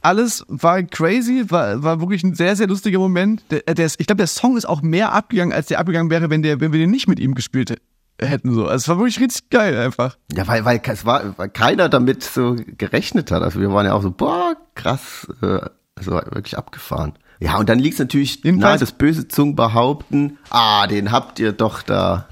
[0.02, 3.44] Alles war crazy, war, war wirklich ein sehr, sehr lustiger Moment.
[3.52, 6.30] Der, der, ist- ich glaube, der Song ist auch mehr abgegangen, als der abgegangen wäre,
[6.30, 7.76] wenn, der, wenn wir den nicht mit ihm gespielt h-
[8.26, 8.54] hätten.
[8.54, 8.66] So.
[8.68, 10.16] Also es war wirklich richtig geil einfach.
[10.34, 13.42] Ja, weil, weil es war, weil keiner damit so gerechnet hat.
[13.42, 15.60] Also wir waren ja auch so, boah, krass, äh,
[15.96, 17.14] also wirklich abgefahren.
[17.40, 21.40] Ja, und dann liegt es natürlich Jedenfalls- nahe, dass böse Zungen behaupten, ah, den habt
[21.40, 22.28] ihr doch da.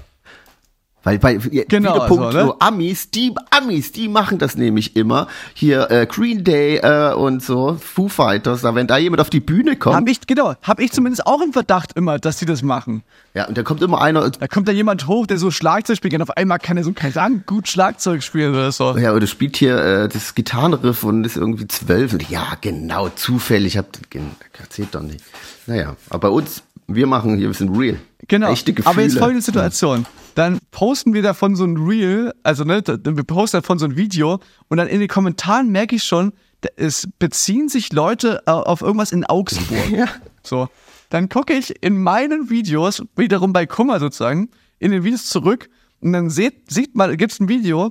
[1.06, 2.44] Weil bei Genau, wieder Punkt, so, ne?
[2.46, 5.28] so Amis, die Amis, die machen das nämlich immer.
[5.54, 9.38] Hier äh, Green Day äh, und so, Foo Fighters, da wenn da jemand auf die
[9.38, 12.62] Bühne kommt, Hab ich, genau, hab ich zumindest auch im Verdacht immer, dass die das
[12.62, 13.04] machen.
[13.34, 16.12] ja, und da kommt immer einer, Da kommt da jemand hoch, der so Schlagzeug spielt
[16.14, 18.98] und auf einmal kann er so kein Sagen gut Schlagzeug spielen oder so.
[18.98, 22.14] Ja, oder spielt hier äh, das Gitarrenriff und ist irgendwie zwölf.
[22.14, 23.78] Und ja, genau, zufällig.
[24.10, 25.20] Gen- erzählt doch nicht.
[25.68, 27.98] Naja, aber bei uns, wir machen hier, wir sind real.
[28.28, 28.50] Genau.
[28.50, 28.90] Echte Gefühle.
[28.90, 30.06] Aber jetzt folgende Situation.
[30.34, 34.40] Dann posten wir davon so ein Reel, also ne, wir posten davon so ein Video
[34.68, 36.32] und dann in den Kommentaren merke ich schon,
[36.76, 39.90] es beziehen sich Leute äh, auf irgendwas in Augsburg.
[39.90, 40.06] Ja.
[40.42, 40.68] So.
[41.10, 45.68] Dann gucke ich in meinen Videos, wiederum bei Kummer sozusagen, in den Videos zurück
[46.00, 47.90] und dann seht, sieht man, gibt's ein Video,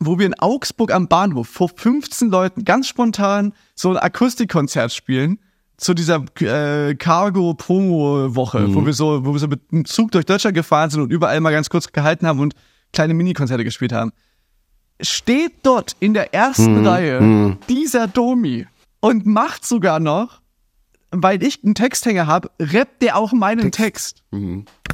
[0.00, 5.38] wo wir in Augsburg am Bahnhof vor 15 Leuten ganz spontan so ein Akustikkonzert spielen
[5.76, 10.54] zu dieser äh, Cargo-Promo-Woche, wo wir so, wo wir so mit einem Zug durch Deutschland
[10.54, 12.54] gefahren sind und überall mal ganz kurz gehalten haben und
[12.92, 14.12] kleine Mini-Konzerte gespielt haben.
[15.00, 18.66] Steht dort in der ersten Reihe dieser Domi
[19.00, 20.40] und macht sogar noch,
[21.10, 24.22] weil ich einen Texthänger habe, rappt der auch meinen Text.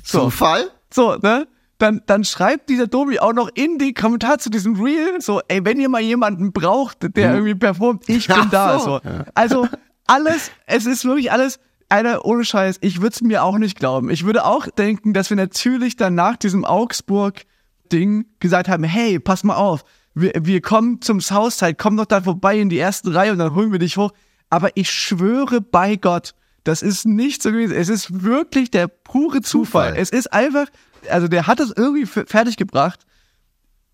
[0.02, 0.24] So.
[0.24, 0.68] Zufall?
[0.92, 1.46] So, ne?
[1.78, 5.64] Dann, dann schreibt dieser Domi auch noch in die Kommentar zu diesem Reel, so, ey,
[5.64, 8.78] wenn ihr mal jemanden braucht, der irgendwie performt, ich bin Ach da.
[8.78, 9.00] so.
[9.02, 9.10] So.
[9.34, 9.68] Also,
[10.06, 14.08] alles, es ist wirklich alles, einer ohne Scheiß, ich würde es mir auch nicht glauben.
[14.10, 19.44] Ich würde auch denken, dass wir natürlich dann nach diesem Augsburg-Ding gesagt haben, hey, pass
[19.44, 19.84] mal auf,
[20.14, 23.54] wir, wir kommen zum Southside, komm doch da vorbei in die erste Reihe und dann
[23.54, 24.12] holen wir dich hoch.
[24.50, 26.34] Aber ich schwöre bei Gott,
[26.64, 27.74] das ist nicht so gewesen.
[27.74, 29.88] Es ist wirklich der pure Zufall.
[29.90, 29.94] Zufall.
[29.96, 30.66] Es ist einfach,
[31.10, 33.00] also der hat das irgendwie f- fertiggebracht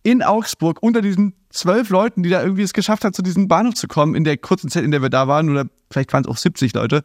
[0.03, 3.75] in Augsburg unter diesen zwölf Leuten, die da irgendwie es geschafft haben, zu diesem Bahnhof
[3.75, 6.29] zu kommen, in der kurzen Zeit, in der wir da waren, oder vielleicht waren es
[6.29, 7.05] auch 70 Leute,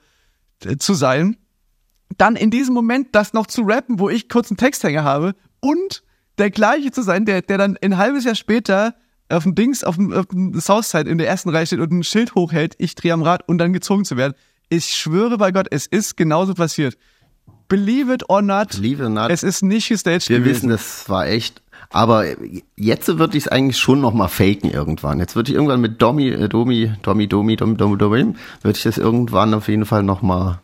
[0.65, 1.37] äh, zu sein.
[2.17, 6.03] Dann in diesem Moment das noch zu rappen, wo ich kurz einen Texthänger habe und
[6.37, 8.95] der gleiche zu sein, der, der dann ein halbes Jahr später
[9.29, 12.03] auf dem Dings, auf dem, auf dem Southside in der ersten Reihe steht und ein
[12.03, 14.33] Schild hochhält, ich drehe am Rad und dann gezogen zu werden.
[14.69, 16.97] Ich schwöre bei Gott, es ist genauso passiert.
[17.67, 19.31] Believe it or not, Believe it or not.
[19.31, 20.53] es ist nicht gestaged Wir gewesen.
[20.55, 21.62] wissen, das war echt.
[21.93, 22.25] Aber
[22.75, 25.19] jetzt würde ich es eigentlich schon noch mal faken irgendwann.
[25.19, 28.83] Jetzt würde ich irgendwann mit Domi, äh, Domi, Domi, Domi, Domi, Domi, Domi, würde ich
[28.83, 30.59] das irgendwann auf jeden Fall noch mal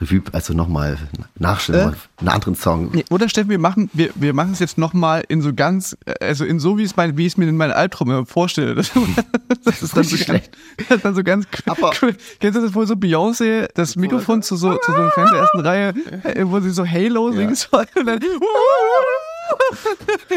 [0.00, 0.96] Revue, also noch mal
[1.38, 1.96] nachstellen, Äh?
[2.20, 2.90] einen anderen Song.
[2.92, 6.44] Nee, oder Steffen, wir machen, wir, wir machen es jetzt nochmal in so ganz, also
[6.44, 8.74] in so wie es mein, wie ich es mir in meinen Albtraum vorstelle.
[8.74, 8.90] Das,
[9.64, 10.48] das ist dann so Richtig ganz,
[10.88, 12.16] das ist dann so ganz Aber- cool.
[12.40, 15.40] Kennst du das, wo so Beyoncé das Mikrofon zu so, zu so einem Fan der
[15.40, 18.18] ersten Reihe, äh, wo sie so Halo singen soll und dann,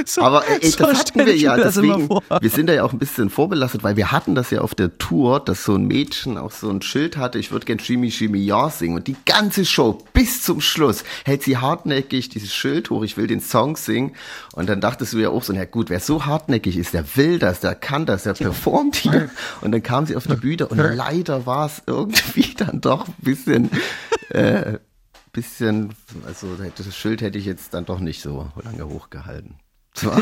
[0.06, 3.00] so, Aber ey, so das hatten wir ja, deswegen, wir sind da ja auch ein
[3.00, 6.52] bisschen vorbelastet, weil wir hatten das ja auf der Tour, dass so ein Mädchen auch
[6.52, 8.96] so ein Schild hatte, ich würde gern Shimmy Shimmy Ja singen.
[8.96, 13.28] Und die ganze Show bis zum Schluss hält sie hartnäckig dieses Schild hoch, ich will
[13.28, 14.16] den Song singen.
[14.54, 17.40] Und dann dachtest du ja auch so, na gut, wer so hartnäckig ist, der will
[17.40, 19.30] das, der kann das, der performt hier.
[19.62, 23.16] Und dann kam sie auf die Bühne und leider war es irgendwie dann doch ein
[23.20, 23.70] bisschen,
[24.30, 24.80] äh,
[25.36, 25.94] bisschen,
[26.26, 29.56] also das Schild hätte ich jetzt dann doch nicht so lange hochgehalten.
[29.98, 30.22] Es war,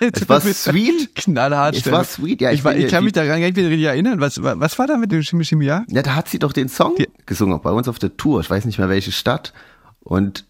[0.00, 1.14] es war sweet.
[1.14, 3.68] Knallhart, Es war sweet, ja, Ich, ich war, ich kann mich daran gar nicht wieder
[3.68, 4.20] richtig erinnern.
[4.20, 5.84] Was, was war da mit dem Chemie Chemie Ja?
[5.88, 8.40] Ja, da hat sie doch den Song Die- gesungen, bei uns auf der Tour.
[8.40, 9.52] Ich weiß nicht mehr welche Stadt.
[10.00, 10.44] Und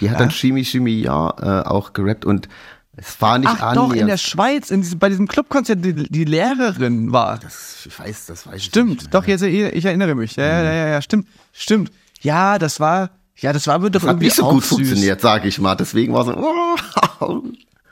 [0.00, 2.48] die hat dann Shimi Shimi Ja äh, auch gerappt und
[2.94, 4.20] es war nicht Ach doch, in der annähernd.
[4.20, 7.38] Schweiz, in diesem, bei diesem Clubkonzert, die, die Lehrerin war.
[7.38, 9.10] Das, ich weiß, das weiß ich Stimmt, nicht mehr.
[9.12, 10.36] doch, jetzt, ich erinnere mich.
[10.36, 11.90] Ja, ja, ja, ja, stimmt, stimmt.
[12.20, 13.08] Ja, das war,
[13.40, 14.68] ja, das war wird doch Das hat irgendwie nicht so gut süß.
[14.68, 15.74] funktioniert, sage ich mal.
[15.74, 16.34] Deswegen war so.
[16.36, 17.42] Oh.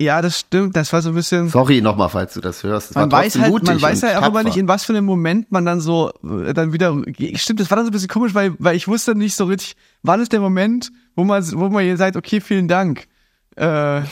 [0.01, 1.49] Ja, das stimmt, das war so ein bisschen.
[1.49, 2.91] Sorry nochmal, falls du das hörst.
[2.91, 5.51] Es man weiß halt, man weiß ja auch immer nicht, in was für einem Moment
[5.51, 6.97] man dann so äh, dann wieder.
[7.35, 9.77] Stimmt, das war dann so ein bisschen komisch, weil, weil ich wusste nicht so richtig,
[10.03, 13.09] wann ist der Moment, wo man, wo man hier sagt, okay, vielen Dank.
[13.57, 14.03] Äh,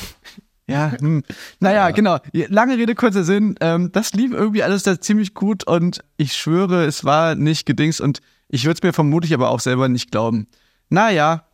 [0.68, 1.22] ja, hm.
[1.61, 2.18] naja, genau.
[2.33, 3.55] Lange Rede, kurzer Sinn.
[3.61, 8.01] Ähm, das lief irgendwie alles da ziemlich gut und ich schwöre, es war nicht gedings
[8.01, 10.49] und ich würde es mir vermutlich aber auch selber nicht glauben.
[10.88, 11.46] Naja,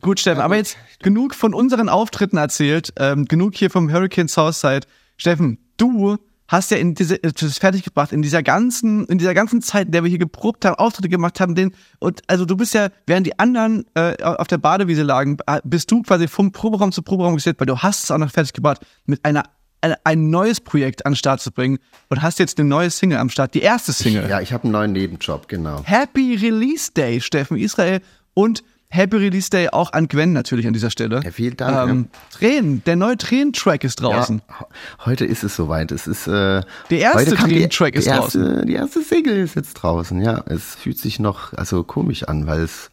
[0.00, 4.86] Gut, Steffen, aber jetzt genug von unseren Auftritten erzählt, ähm, genug hier vom Hurricane Southside.
[5.18, 6.16] Steffen, du
[6.48, 9.92] hast ja in diese, äh, das fertiggebracht, in dieser ganzen, in dieser ganzen Zeit, in
[9.92, 13.26] der wir hier geprobt haben, Auftritte gemacht haben, den, und also du bist ja, während
[13.26, 17.34] die anderen äh, auf der Badewiese lagen, äh, bist du quasi vom Proberaum zu Proberaum
[17.34, 19.44] gestellt, weil du hast es auch noch fertiggebracht, mit einer
[19.82, 23.18] ein, ein neues Projekt an den Start zu bringen und hast jetzt eine neue Single
[23.18, 24.28] am Start, die erste Single.
[24.28, 25.82] Ja, ich habe einen neuen Nebenjob, genau.
[25.84, 28.00] Happy Release Day, Steffen Israel
[28.34, 28.62] und
[28.92, 31.20] Happy Release Day auch an Gwen natürlich an dieser Stelle.
[31.22, 34.42] Ja, vielen Dank, Ähm, Tränen, der neue Tränen-Track ist draußen.
[34.48, 34.66] Ja,
[35.06, 35.92] heute ist es soweit.
[35.92, 40.20] Es ist äh, Der erste Tränen-Track ist erste, Die erste Single ist jetzt draußen.
[40.20, 42.90] Ja, es fühlt sich noch also komisch an, weil es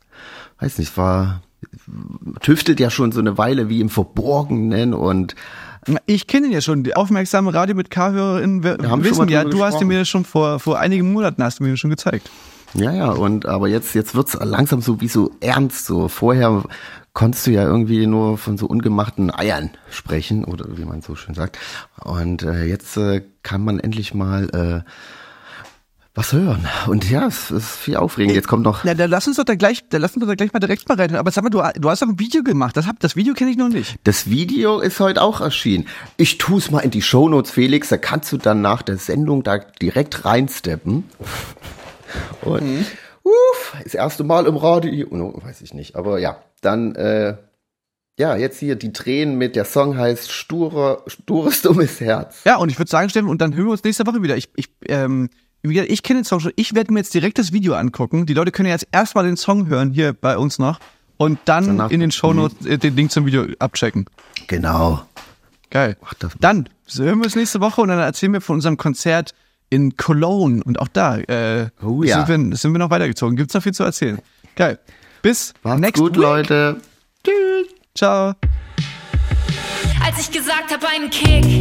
[0.59, 1.41] weiß nicht, war
[2.41, 5.35] tüftelt ja schon so eine Weile wie im Verborgenen und
[6.05, 6.83] Ich kenne ihn ja schon.
[6.83, 9.87] Die aufmerksame Radio mit K-HörerInnen wissen ja, du hast ihn gesprochen.
[9.87, 12.29] mir schon vor, vor einigen Monaten hast du mir schon gezeigt.
[12.73, 16.07] Ja, ja, und aber jetzt jetzt wird's langsam so wie so ernst so.
[16.07, 16.63] Vorher
[17.13, 21.33] konntest du ja irgendwie nur von so ungemachten Eiern sprechen oder wie man so schön
[21.33, 21.57] sagt.
[22.03, 24.89] Und äh, jetzt äh, kann man endlich mal äh,
[26.17, 26.67] was hören.
[26.87, 28.35] Und ja, es ist viel aufregend.
[28.35, 30.35] Jetzt kommt noch Na, dann lass uns doch da gleich, dann lass uns doch da
[30.35, 31.15] gleich mal direkt mal rein.
[31.15, 32.75] Aber sag mal, du, du hast doch ein Video gemacht.
[32.75, 33.95] Das, hab, das Video kenne ich noch nicht.
[34.03, 35.87] Das Video ist heute auch erschienen.
[36.17, 37.89] Ich tue es mal in die Shownotes, Felix.
[37.89, 41.03] Da kannst du dann nach der Sendung da direkt reinsteppen.
[42.41, 42.85] Und
[43.23, 45.07] uff, das erste Mal im Radio.
[45.43, 45.95] Weiß ich nicht.
[45.95, 47.37] Aber ja, dann äh,
[48.19, 52.43] ja, jetzt hier die Tränen mit der Song heißt Sture, Stures dummes Herz.
[52.45, 54.35] Ja, und ich würde sagen, Steffen, und dann hören wir uns nächste Woche wieder.
[54.35, 55.29] Ich, ich, ähm,
[55.61, 56.51] ich kenne den Song schon.
[56.55, 58.25] Ich werde mir jetzt direkt das Video angucken.
[58.25, 60.79] Die Leute können jetzt erstmal den Song hören hier bei uns noch
[61.17, 64.05] und dann Danach- in den Shownotes äh, den Link zum Video abchecken.
[64.47, 65.01] Genau.
[65.69, 65.97] Geil.
[66.39, 69.35] Dann hören wir uns nächste Woche und dann erzählen wir von unserem Konzert
[69.69, 70.63] in Cologne.
[70.63, 72.25] Und auch da äh, Oh ja.
[72.25, 73.35] sind, wir, sind wir noch weitergezogen.
[73.35, 74.19] Gibt's noch viel zu erzählen.
[74.55, 74.79] Geil.
[75.21, 76.21] Bis Macht's next gut, week.
[76.21, 76.81] Leute.
[77.23, 77.67] Tschüss.
[77.95, 78.33] Ciao.
[80.05, 81.59] Als ich gesagt habe, einen Kick,